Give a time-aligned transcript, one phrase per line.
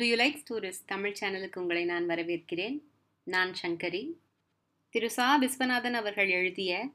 [0.00, 2.80] To you like stories Tamil சேனலுக்கு உங்களை நான் வரவேற்கிறேன்.
[3.22, 4.12] நான் சங்கரி.
[4.88, 5.40] திரு சா.
[5.40, 6.88] விஸ்வநாதன் அவர்கள் எழுதிய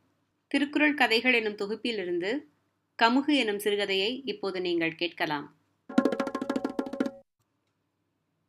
[0.48, 2.44] திருக்குறள் கதைகள் எனும் தொகுப்பிலிருந்து
[3.04, 5.56] கமுகு எனும் சிறுகதையை இப்போது நீங்கள் கேட்கலாம்.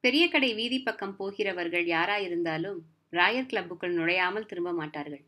[0.01, 2.79] பெரிய கடை வீதி பக்கம் போகிறவர்கள் யாராயிருந்தாலும்
[3.13, 5.25] ராயர் கிளப்புக்குள் நுழையாமல் திரும்ப மாட்டார்கள்.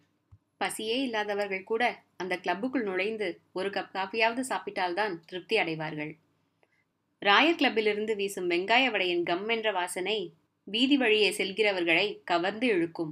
[0.58, 6.16] பசியே இல்லாதவர்கள் கூட அந்த கிளப்புக்குள் நுழைந்து ஒரு கப் காஃபியாவது சாப்பிட்டால்தான் திருப்தி அடைவார்கள்.
[7.22, 13.10] ராயர் கிளப்பிலிருந்து வீசும் வெங்காய வடையின் கம் என்ற வாசனை வீதி வழியே செல்கிறவர்களை கவர்ந்து இழுக்கும்.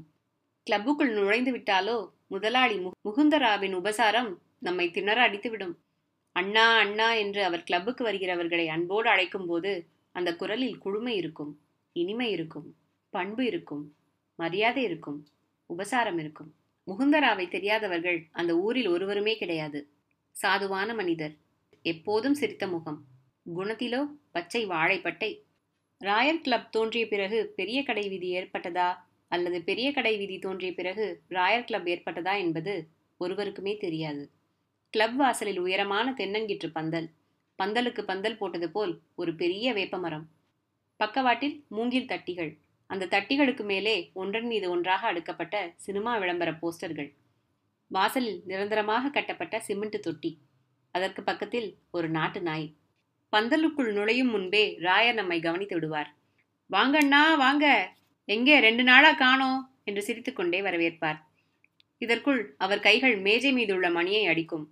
[0.66, 5.74] கிளப்புக்குள் நுழைந்து விட்டாலோ முதலாளி முகுந்தராவின் உபசாரம் நம்மை திணற அடித்துவிடும்.
[6.32, 9.72] அண்ணா அண்ணா என்று அவர் கிளப்புக்கு வருகிறவர்களை அன்போடு அழைக்கும் போது
[10.12, 11.52] அந்த குரலில் குழுமை இருக்கும்
[11.92, 12.68] இனிமை இருக்கும்
[13.10, 13.84] பண்பு இருக்கும்
[14.38, 15.18] மரியாதை இருக்கும்
[15.66, 16.54] உபசாரம் இருக்கும்.
[16.86, 19.80] முகுந்தராவை தெரியாதவர்கள் அந்த ஊரில் ஒருவருமே கிடையாது.
[20.36, 21.36] சாதுவான மனிதர்
[21.82, 23.00] எப்போதும் சிரித்த முகம்.
[23.54, 25.42] குணத்திலோ பச்சை வாழைப்பட்டை.
[26.04, 28.94] ராயர் கிளப் தோன்றிய பிறகு பெரிய கடை வீதி ஏற்பட்டதா?
[29.28, 32.88] அல்லது பெரிய கடை வீதி தோன்றிய பிறகு ராயர் கிளப் ஏற்பட்டதா என்பது
[33.20, 34.30] ஒருவருக்குமே தெரியாது.
[34.90, 37.10] கிளப் வாசலில் உயரமான தென்னங்கிற்று பந்தல்.
[37.62, 40.28] பந்தலுக்கு பந்தல் போட்டது போல் ஒரு பெரிய வேப்பமரம்.
[40.96, 42.58] பக்கவாட்டில் மூங்கில் தட்டிகள்.
[42.86, 47.12] அந்த தட்டிகளுக்கு மேலே ஒன்றன் மீது ஒன்றாக அடுக்கப்பட்ட சினிமா விளம்பர போஸ்டர்கள்.
[47.88, 50.38] வாசலில் நிரந்தரமாக கட்டப்பட்ட சிமெண்ட் தொட்டி.
[50.90, 52.74] அதற்கு பக்கத்தில் ஒரு நாட்டு நாய்.
[53.32, 56.14] பந்தலுக்குள் நுழையும் முன்பே ராயர் நம்மை கவனித்து விடுவார்.
[56.72, 57.92] வாங்கண்ணா வாங்க.
[58.24, 58.58] எங்கே?
[58.58, 59.70] ரெண்டு நாளா காணோம்.
[59.84, 61.18] என்று சிரித்துக்கொண்டே வரவேற்பார்.
[61.98, 64.70] இதற்குள் அவர் கைகள் மேஜை மீது உள்ள மணியை அடிக்கும்.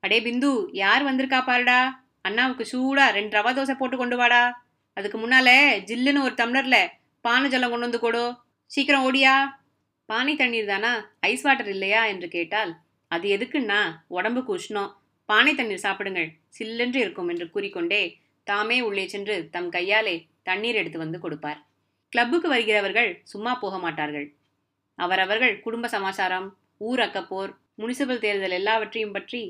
[0.00, 2.04] அடே பிந்து யார் வந்திருக்கா பாருடா?
[2.22, 4.64] அண்ணாவுக்கு சூடா ரெண்டு ரவா தோசை போட்டு கொண்டு வாடா.
[4.92, 5.48] அதுக்கு முன்னால
[5.90, 6.88] ஜில்லுன்னு ஒரு டம்ளர்ல
[7.20, 8.36] பானை ஜலம் கொண்டு வந்து கொடு.
[8.66, 9.60] சீக்கிரம் ஓடியா.
[10.04, 11.10] பானை தண்ணீர் தானா?
[11.20, 12.04] ஐஸ் வாட்டர் இல்லையா?
[12.04, 12.76] என்று கேட்டால்
[13.08, 14.92] அது எதுக்குன்னா உடம்புக்கு உஷ்ணம்.
[15.32, 16.30] பானை தண்ணீர் சாப்பிடுங்கள்.
[16.56, 18.02] சில்லென்று இருக்கும் என்று கூறிக்கொண்டே
[18.46, 20.16] தாமே உள்ளே சென்று தம் கையாலே
[20.48, 21.60] தண்ணீர் எடுத்து வந்து கொடுப்பார்.
[22.12, 24.26] கிளப்புக்கு வருகிறவர்கள் சும்மா போக மாட்டார்கள்.
[24.98, 26.48] அவரவர்கள் குடும்ப சமாச்சாரம்
[26.88, 29.40] ஊர் அக்கப்போர் முனிசிபல் தேர்தல் எல்லாவற்றையும் பற்றி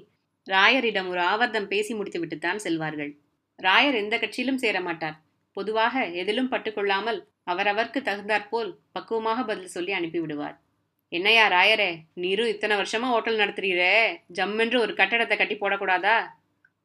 [0.47, 3.11] ராயரிடம் ஒரு ஆவர்த்தம் பேசி முடித்துவிட்டுத்தான் செல்வார்கள்.
[3.59, 5.17] ராயர் எந்த கட்சியிலும் சேர மாட்டார்.
[5.57, 7.21] பொதுவாக எதிலும் பட்டுக்கொள்ளாமல்
[7.53, 10.57] அவரவர்க்கு தகுந்தாற்போல் பக்குவமாக பதில் சொல்லி அனுப்பிவிடுவார்.
[11.13, 11.99] என்னையா ராயரே?
[12.15, 14.19] நீரும் இத்தனை வருஷமா ஹோட்டல் நடத்துறீரே.
[14.35, 16.27] ஜம்மென்று ஒரு கட்டடத்தை கட்டி போடக்கூடாதா?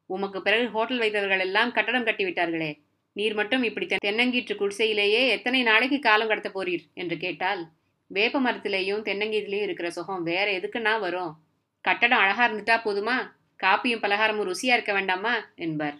[0.06, 2.78] உமக்கு பிறகு ஹோட்டல் வைத்தவர்கள் எல்லாம் கட்டடம் கட்டி விட்டார்களே.
[3.12, 6.84] நீர் மட்டும் இப்படி தென்னங்கீற்று குடிசையிலேயே எத்தனை நாளைக்கு காலம் கடத்த போறீர்?
[6.94, 7.68] என்று கேட்டால்
[8.06, 11.32] வேப்ப மரத்திலேயும் தென்னங்கீட்டிலையும் இருக்கிற சுகம் வேற எதுக்குன்னா வரும்?
[11.80, 13.16] கட்டடம் அழகா இருந்துட்டா போதுமா?
[13.62, 15.52] காப்பியும் பலகாரமும் ருசியா இருக்க வேண்டாமா?
[15.54, 15.96] என்பார்.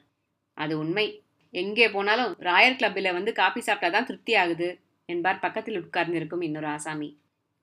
[0.55, 1.23] அது உண்மை.
[1.51, 7.19] எங்கே போனாலும் ராயர் கிளப்பில் வந்து காப்பி சாப்பிட்டாதான் திருப்தி ஆகுது என்பார் பக்கத்தில் உட்கார்ந்திருக்கும் இன்னொரு ஆசாமி.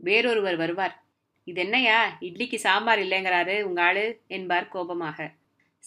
[0.08, 0.96] வேறொருவர் வருவார்.
[1.48, 4.06] இது என்னையா இட்லிக்கு சாம்பார் இல்லைங்கிறாரு உங்க ஆளு
[4.38, 5.28] என்பார் கோபமாக.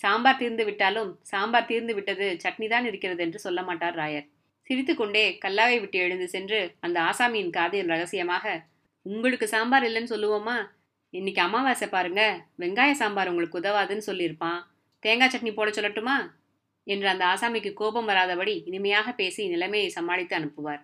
[0.03, 4.27] சாம்பார் தீர்ந்து விட்டாலும் சாம்பார் தீர்ந்து விட்டது சட்னி தான் இருக்கிறது என்று சொல்ல மாட்டார் ராயர்.
[4.67, 8.47] சிரித்துக்கொண்டே கல்லாவை விட்டு எழுந்து சென்று அந்த ஆசாமியின் காதில் ரகசியமாக
[9.07, 10.57] உங்களுக்கு சாம்பார் இல்லைன்னு சொல்லுவோமா?
[11.15, 12.23] இன்னைக்கு அமாவாசை பாருங்க.
[12.63, 14.61] வெங்காய சாம்பார் உங்களுக்கு உதவாதுன்னு சொல்லியிருப்பான்.
[15.03, 16.17] தேங்காய் சட்னி போட சொல்லட்டுமா?
[16.87, 20.83] என்று அந்த ஆசாமிக்கு கோபம் வராதபடி இனிமையாக பேசி நிலைமையை சமாளித்து அனுப்புவார்.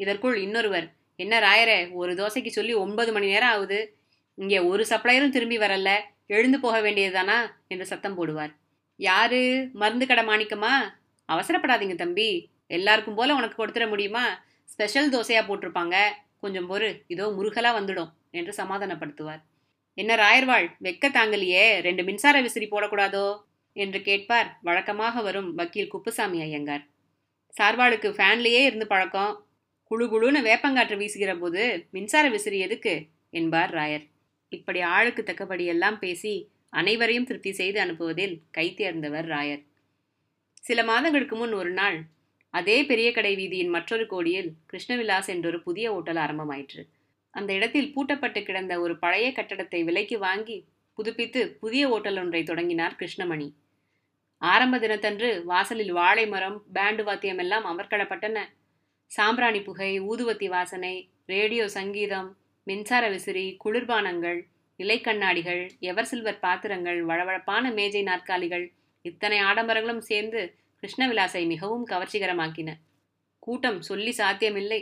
[0.00, 0.86] இதற்குள் இன்னொருவர்
[1.20, 3.96] என்ன ராயரே ஒரு தோசைக்கு சொல்லி ஒன்பது மணி நேரம் ஆகுது.
[4.34, 5.90] இங்கே ஒரு சப்ளையரும் திரும்பி வரல.
[6.26, 7.38] எழுந்து போக வேண்டியதுதானா?
[7.68, 8.52] என்று சத்தம் போடுவார்.
[8.96, 9.68] யாரு?
[9.72, 10.72] மருந்து கடை மாணிக்கமா?
[11.32, 12.50] அவசரப்படாதீங்க தம்பி.
[12.66, 14.42] எல்லாருக்கும் போல உனக்கு கொடுத்துட முடியுமா?
[14.64, 15.96] ஸ்பெஷல் தோசையா போட்டிருப்பாங்க.
[16.40, 17.02] கொஞ்சம் பொறு.
[17.06, 19.42] இதோ முருகலா வந்துடும் என்று சமாதானப்படுத்துவார்.
[19.94, 21.80] என்ன ராயர்வாள் வெக்க தாங்கலியே.
[21.80, 23.42] ரெண்டு மின்சார விசிறி போடக்கூடாதோ?
[23.72, 24.58] என்று கேட்பார்.
[24.62, 26.84] வழக்கமாக வரும் வக்கீல் குப்புசாமி ஐயங்கார்.
[27.60, 29.46] சார்வாளுக்கு ஃபேன்லேயே இருந்து பழக்கம்.
[29.90, 32.92] குழு குழுன்னு வேப்பங்காற்று வீசுகிற போது மின்சார விசிறி எதுக்கு?
[33.30, 34.04] என்பார் ராயர்.
[34.48, 39.62] இப்படி ஆளுக்கு தக்கபடியெல்லாம் பேசி அனைவரையும் திருப்தி செய்து அனுப்புவதில் கைத்தேர்ந்தவர் ராயர்.
[40.60, 41.98] சில மாதங்களுக்கு முன் ஒரு நாள்
[42.54, 46.84] அதே பெரிய கடை வீதியின் மற்றொரு கோடியில் கிருஷ்ணவிலாஸ் என்றொரு புதிய ஓட்டல் ஆரம்பமாயிற்று.
[47.30, 50.64] அந்த இடத்தில் பூட்டப்பட்டு கிடந்த ஒரு பழைய கட்டடத்தை விலைக்கு வாங்கி
[50.94, 53.50] புதுப்பித்து புதிய ஓட்டல் ஒன்றை தொடங்கினார் கிருஷ்ணமணி.
[54.42, 58.38] ஆரம்ப தினத்தன்று வாசலில் வாழை மரம் பேண்டு வாத்தியம் எல்லாம் அமர்க்களப்பட்டன.
[59.10, 62.36] சாம்பிராணி புகை ஊதுவத்தி வாசனை ரேடியோ சங்கீதம்
[62.66, 64.38] மின்சார விசிறி குளிர்பானங்கள்
[64.78, 68.66] இலைக்கண்ணாடிகள் எவர் சில்வர் பாத்திரங்கள் வழவழப்பான மேஜை நாற்காலிகள்
[69.02, 72.70] இத்தனை ஆடம்பரங்களும் சேர்ந்து கிருஷ்ணவிலாசை மிகவும் கவர்ச்சிகரமாக்கின.
[73.38, 74.80] கூட்டம் சொல்லி சாத்தியமில்லை.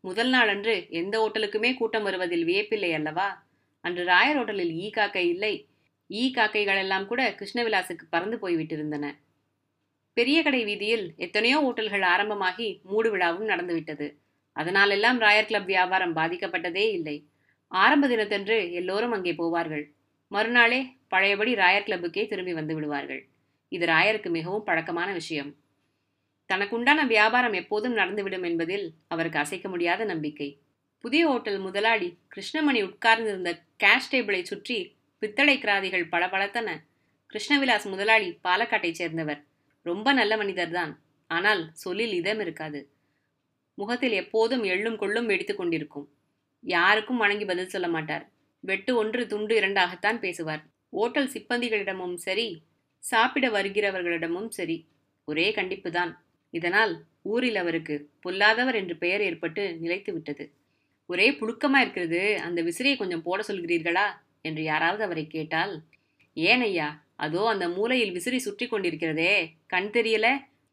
[0.00, 3.48] முதல் நாளன்று எந்த ஓட்டலுக்குமே கூட்டம் வருவதில் வியப்பில்லை அல்லவா?
[3.84, 5.54] அன்று ராயர் ஹோட்டலில் ஈ காக்கை இல்லை.
[6.10, 9.06] ஈ காக்கைகளெல்லாம் கூட கிருஷ்ணவிலாசுக்கு பறந்து போய்விட்டிருந்தன.
[10.12, 14.18] பெரிய கடை வீதியில் எத்தனையோ ஓட்டல்கள் ஆரம்பமாகி மூடு விழாவும் நடந்துவிட்டது.
[14.52, 17.28] அதனாலெல்லாம் ராயர் கிளப் வியாபாரம் பாதிக்கப்பட்டதே இல்லை.
[17.68, 19.84] ஆரம்ப தினத்தன்று எல்லோரும் அங்கே போவார்கள்.
[20.28, 23.28] மறுநாளே பழையபடி ராயர் கிளப்புக்கே திரும்பி வந்து விடுவார்கள்.
[23.68, 25.56] இது ராயருக்கு மிகவும் பழக்கமான விஷயம்.
[26.52, 30.58] தனக்குண்டான வியாபாரம் எப்போதும் நடந்துவிடும் என்பதில் அவருக்கு அசைக்க முடியாத நம்பிக்கை.
[30.98, 36.68] புதிய ஹோட்டல் முதலாளி கிருஷ்ணமணி உட்கார்ந்திருந்த கேஷ் டேபிளை சுற்றி பித்தளை கிராதிகள் பளபளத்தன.
[37.32, 39.44] கிருஷ்ணவிலாஸ் முதலாளி பாலக்காட்டைச் சேர்ந்தவர்.
[39.86, 40.92] ரொம்ப நல்ல மனிதர்தான்.
[41.30, 42.80] ஆனால் சொல்லில் இதம் இருக்காது.
[43.78, 46.06] முகத்தில் எப்போதும் எள்ளும் கொள்ளும் வெடித்து கொண்டிருக்கும்.
[46.64, 48.24] யாருக்கும் வணங்கி பதில் சொல்ல மாட்டார்.
[48.64, 50.62] வெட்டு ஒன்று துண்டு இரண்டாகத்தான் பேசுவார்.
[50.92, 52.48] ஓட்டல் சிப்பந்திகளிடமும் சரி
[53.02, 54.76] சாப்பிட வருகிறவர்களிடமும் சரி
[55.24, 56.12] ஒரே கண்டிப்பு தான்
[56.50, 56.92] இதனால்
[57.22, 60.44] ஊரில் அவருக்கு பொல்லாதவர் என்று பெயர் ஏற்பட்டு நிலைத்து விட்டது.
[61.06, 64.06] ஒரே புழுக்கமா இருக்கிறது அந்த விசிறியை கொஞ்சம் போட சொல்கிறீர்களா?
[64.42, 65.72] என்று யாராவது அவரை கேட்டால்
[66.36, 66.88] ஏன் ஐயா
[67.20, 69.32] அதோ அந்த மூலையில் விசிறி சுற்றி கொண்டிருக்கிறதே.
[69.66, 70.26] கண் தெரியல.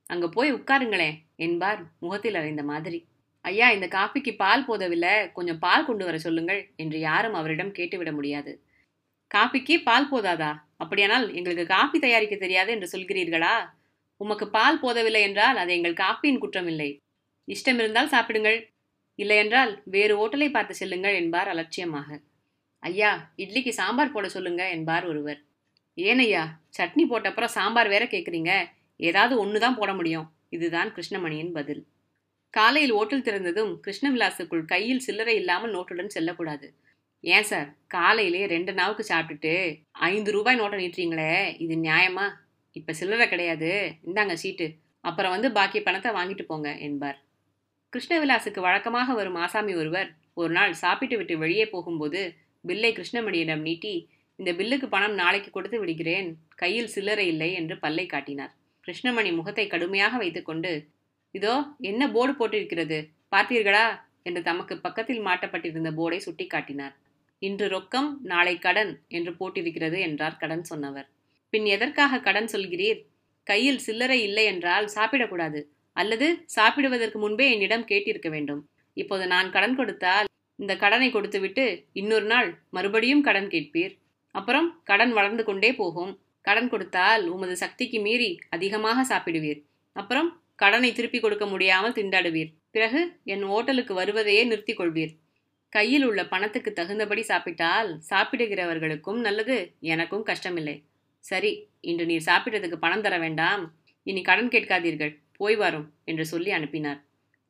[0.10, 3.00] அங்க போய் உட்காருங்களேன் என்பார் முகத்தில் அறைந்த மாதிரி.
[3.46, 5.14] ஐயா இந்த காஃபிக்கு பால் போதவில்லை.
[5.32, 8.52] கொஞ்சம் பால் கொண்டு வர சொல்லுங்கள் என்று யாரும் அவரிடம் கேட்டுவிட முடியாது.
[9.32, 10.52] காபிக்கு பால் போதாதா?
[10.78, 13.56] அப்படியானால் எங்களுக்கு காபி தயாரிக்க தெரியாது என்று சொல்கிறீர்களா?
[14.22, 16.90] உமக்கு பால் போதவில்லை என்றால் அது எங்கள் காப்பியின் குற்றம் இல்லை
[17.48, 18.60] இஷ்டம் இருந்தால் சாப்பிடுங்கள்.
[19.20, 22.10] இல்லையென்றால் வேறு ஓட்டலை பார்த்து செல்லுங்கள் என்பார் அலட்சியமாக.
[22.84, 25.40] ஐயா இட்லிக்கு சாம்பார் போட சொல்லுங்க என்பார் ஒருவர்.
[25.98, 28.52] ஏனையா சட்னி போட்டப்புறம் சாம்பார் வேற கேட்குறீங்க
[29.00, 30.28] ஏதாவது ஒன்று தான் போட முடியும்.
[30.50, 31.82] இதுதான் கிருஷ்ணமணியின் பதில்.
[32.54, 36.68] காலையில் ஓட்டல் திறந்ததும் கிருஷ்ணவிலாசுக்குள் கையில் சில்லறை இல்லாமல் நோட்டுடன் செல்லக்கூடாது.
[37.24, 37.70] ஏன் சார்?
[37.88, 39.54] காலையிலே ரெண்டு நாவுக்கு சாப்பிட்டுட்டு
[40.10, 42.26] ஐந்து ரூபாய் நோட்டை நீட்டுறீங்களே இது நியாயமா?
[42.76, 43.72] இப்போ சில்லறை கிடையாது.
[44.04, 44.68] இந்தாங்க சீட்டு.
[45.04, 47.18] அப்புறம் வந்து பாக்கி பணத்தை வாங்கிட்டு போங்க என்பார்.
[47.94, 52.22] கிருஷ்ணவிலாசுக்கு வழக்கமாக வரும் ஆசாமி ஒருவர் ஒரு நாள் சாப்பிட்டு விட்டு வெளியே போகும்போது
[52.64, 53.94] பில்லை கிருஷ்ணமணியிடம் நீட்டி
[54.40, 56.30] இந்த பில்லுக்கு பணம் நாளைக்கு கொடுத்து விடுகிறேன்.
[56.62, 58.54] கையில் சில்லறை இல்லை என்று பல்லை காட்டினார்.
[58.86, 60.72] கிருஷ்ணமணி முகத்தை கடுமையாக வைத்துக்கொண்டு
[61.36, 61.54] இதோ
[61.90, 62.98] என்ன போர்டு போட்டிருக்கிறது?
[63.34, 63.86] பார்த்தீர்களா?
[64.28, 66.96] என்று தமக்கு பக்கத்தில் மாட்டப்பட்டிருந்த போர்டை சுட்டி காட்டினார்
[67.42, 71.08] இன்று ரொக்கம் நாளை கடன் என்று போட்டிருக்கிறது என்றார் கடன் சொன்னவர்.
[71.54, 73.00] பின் எதற்காக கடன் சொல்கிறீர்?
[73.48, 75.60] கையில் சில்லறை இல்லை என்றால் சாப்பிடக்கூடாது.
[75.98, 78.62] அல்லது சாப்பிடுவதற்கு முன்பே என்னிடம் கேட்டிருக்க வேண்டும்.
[78.98, 80.28] இப்போது நான் கடன் கொடுத்தால்
[80.60, 81.66] இந்த கடனை கொடுத்துவிட்டு
[82.02, 83.94] இன்னொரு நாள் மறுபடியும் கடன் கேட்பீர்?
[84.32, 86.12] அப்புறம் கடன் வளர்ந்து கொண்டே போகும்.
[86.42, 89.62] கடன் கொடுத்தால் உமது சக்திக்கு மீறி அதிகமாக சாப்பிடுவீர்.
[89.94, 92.52] அப்புறம் கடனை திருப்பி கொடுக்க முடியாமல் திண்டாடுவீர்.
[92.72, 95.14] பிறகு என் ஓட்டலுக்கு வருவதையே நிறுத்திக் கொள்வீர்.
[95.70, 100.76] கையில் உள்ள பணத்துக்கு தகுந்தபடி சாப்பிட்டால் சாப்பிடுகிறவர்களுக்கும் நல்லது எனக்கும் கஷ்டமில்லை.
[101.20, 101.52] சரி
[101.82, 103.64] இன்று நீர் சாப்பிட்டதுக்கு பணம் தர வேண்டாம்.
[104.04, 105.14] இனி கடன் கேட்காதீர்கள்.
[105.38, 107.00] போய் வரும் என்று சொல்லி அனுப்பினார்.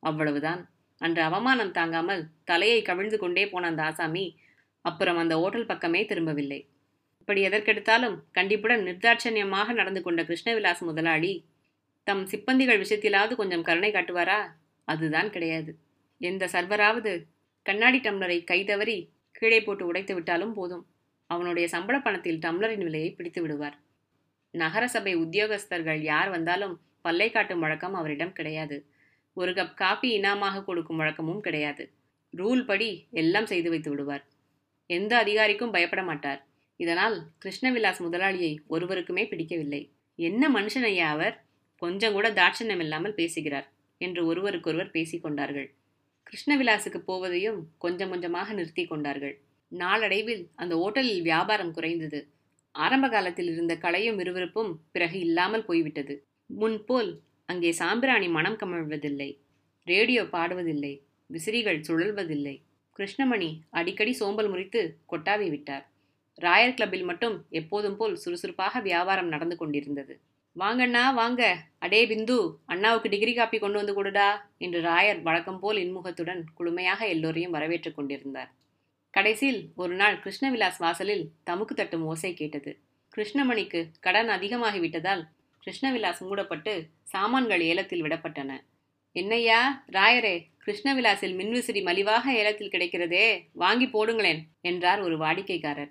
[0.00, 0.60] அவ்வளவுதான்.
[1.00, 4.24] அன்று அவமானம் தாங்காமல் தலையை கவிழ்ந்து கொண்டே போன அந்த ஆசாமி
[4.82, 6.68] அப்புறம் அந்த ஓட்டல் பக்கமே திரும்பவில்லை.
[7.18, 11.44] இப்படி எதற்கெடுத்தாலும் கண்டிப்புடன் நிர்தாட்சண்யமாக நடந்து கொண்ட கிருஷ்ணவிலாஸ் முதலாளி
[12.04, 14.38] தம் சிப்பந்திகள் விஷயத்திலாவது கொஞ்சம் கருணை காட்டுவாரா?
[14.84, 15.76] அதுதான் கிடையாது.
[16.18, 17.24] எந்த சர்வராவது
[17.62, 20.86] கண்ணாடி டம்ளரை கைதவறி கீழே போட்டு உடைத்து விட்டாலும் போதும்.
[21.26, 23.76] அவனுடைய சம்பள பணத்தில் டம்ளரின் விலையை பிடித்து விடுவார்.
[24.50, 28.86] நகரசபை உத்தியோகஸ்தர்கள் யார் வந்தாலும் பல்லை காட்டும் வழக்கம் அவரிடம் கிடையாது.
[29.34, 31.92] ஒரு கப் காபி இனாமாக கொடுக்கும் வழக்கமும் கிடையாது.
[32.36, 34.24] ரூல் படி எல்லாம் செய்து வைத்து விடுவார்.
[34.90, 36.40] எந்த அதிகாரிக்கும் பயப்பட மாட்டார்.
[36.76, 39.82] இதனால் கிருஷ்ணவிலாஸ் முதலாளியை ஒருவருக்குமே பிடிக்கவில்லை.
[40.14, 41.34] என்ன மனுஷன் ஐயா அவர்?
[41.76, 43.68] கொஞ்சம் கூட தாட்சண்யம் இல்லாமல் பேசுகிறார்
[43.98, 45.68] என்று ஒருவருக்கொருவர் பேசிக்கொண்டார்கள்
[46.26, 49.34] கிருஷ்ணவிலாசுக்கு போவதையும் கொஞ்சம் கொஞ்சமாக நிறுத்தி கொண்டார்கள்.
[49.72, 52.20] நாளடைவில் அந்த ஓட்டலில் வியாபாரம் குறைந்தது.
[52.74, 56.14] ஆரம்ப காலத்தில் இருந்த கலையும் விறுவிறுப்பும் பிறகு இல்லாமல் போய்விட்டது.
[56.50, 57.10] முன்போல்
[57.46, 59.30] அங்கே சாம்பிராணி மனம் கமழ்வதில்லை.
[59.86, 60.92] ரேடியோ பாடுவதில்லை.
[61.30, 62.56] விசிறிகள் சுழல்வதில்லை.
[62.98, 64.80] கிருஷ்ணமணி அடிக்கடி சோம்பல் முறித்து
[65.12, 65.84] கொட்டாவி விட்டார்.
[66.40, 70.14] ராயர் கிளப்பில் மட்டும் எப்போதும் போல் சுறுசுறுப்பாக வியாபாரம் நடந்து கொண்டிருந்தது.
[70.56, 71.42] வாங்கண்ணா வாங்க.
[71.78, 72.36] அடே பிந்து
[72.66, 74.28] அண்ணாவுக்கு டிகிரி காப்பி கொண்டு வந்து கொடுடா
[74.58, 78.50] என்று ராயர் வழக்கம் போல் இன்முகத்துடன் குளுமையாக எல்லோரையும் வரவேற்றுக் கொண்டிருந்தார்.
[79.14, 82.72] கடைசியில் ஒரு நாள் கிருஷ்ணவிலாஸ் வாசலில் தமுக்கு தட்டும் ஓசை கேட்டது.
[83.14, 85.22] கிருஷ்ணமணிக்கு கடன் அதிகமாகிவிட்டதால்
[85.62, 86.74] கிருஷ்ணவிலாஸ் மூடப்பட்டு
[87.12, 88.50] சாமான்கள் ஏலத்தில் விடப்பட்டன.
[89.16, 89.60] என்னையா
[89.92, 90.36] ராயரே
[90.68, 95.90] கிருஷ்ணவிலாசில் மின்விசிறி மலிவாக ஏலத்தில் கிடைக்கிறதே வாங்கி போடுங்களேன் என்றார் ஒரு வாடிக்கைக்காரர்.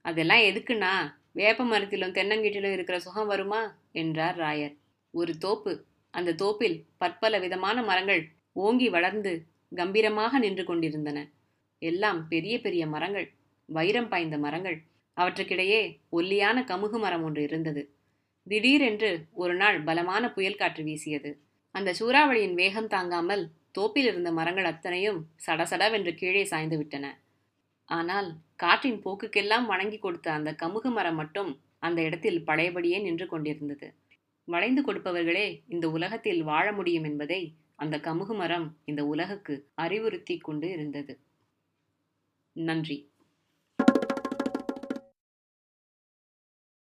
[0.00, 1.14] அதெல்லாம் எதுக்குண்ணா?
[1.32, 3.78] வேப்ப மரத்திலும் தென்னங்கீட்டிலும் இருக்கிற சுகம் வருமா?
[3.92, 4.76] என்றார் ராயர்.
[5.10, 5.84] ஒரு தோப்பு.
[6.10, 11.30] அந்த தோப்பில் பற்பல விதமான மரங்கள் ஓங்கி வளர்ந்து கம்பீரமாக நின்று கொண்டிருந்தன.
[11.78, 13.34] எல்லாம் பெரிய பெரிய மரங்கள்
[13.66, 14.82] வைரம் பாய்ந்த மரங்கள்.
[15.20, 17.94] அவற்றுக்கிடையே ஒல்லியான கமுகு மரம் ஒன்று இருந்தது.
[18.48, 21.40] திடீரென்று ஒரு நாள் பலமான புயல் காற்று வீசியது.
[21.70, 27.06] அந்த சூறாவளியின் வேகம் தாங்காமல் தோப்பில் இருந்த மரங்கள் அத்தனையும் சடசடவென்று கீழே சாய்ந்து விட்டன.
[27.88, 33.88] ஆனால் காற்றின் போக்குக்கெல்லாம் வணங்கி கொடுத்த அந்த கமுகு மரம் மட்டும் அந்த இடத்தில் பழையபடியே நின்று கொண்டிருந்தது.
[34.48, 37.40] வளைந்து கொடுப்பவர்களே இந்த உலகத்தில் வாழ முடியும் என்பதை
[37.76, 41.14] அந்த கமுகு மரம் இந்த உலகுக்கு அறிவுறுத்தி கொண்டு இருந்தது.
[42.56, 42.98] நன்றி.